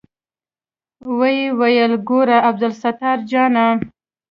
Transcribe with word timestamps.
ويې 1.19 1.45
ويل 1.59 1.93
ګوره 2.07 2.37
عبدالستار 2.49 3.17
جانه. 3.29 3.65